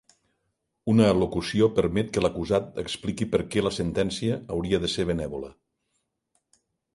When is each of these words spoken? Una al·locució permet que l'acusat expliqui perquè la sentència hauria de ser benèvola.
Una 0.93 1.09
al·locució 1.13 1.67
permet 1.79 2.09
que 2.15 2.23
l'acusat 2.25 2.79
expliqui 2.85 3.27
perquè 3.35 3.65
la 3.67 3.73
sentència 3.77 4.39
hauria 4.57 4.81
de 4.87 4.91
ser 4.95 5.07
benèvola. 5.13 5.53